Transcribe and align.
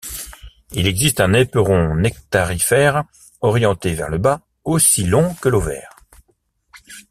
Il 0.71 0.87
existe 0.87 1.19
un 1.19 1.31
éperon 1.33 1.95
nectarifère 1.95 3.03
orienté 3.39 3.93
vers 3.93 4.09
le 4.09 4.17
bas 4.17 4.41
aussi 4.65 5.03
long 5.03 5.35
que 5.35 5.47
l'ovaire. 5.47 5.95